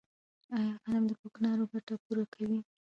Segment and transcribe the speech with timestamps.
[0.57, 2.59] آیا غنم د کوکنارو ګټه پوره کوي؟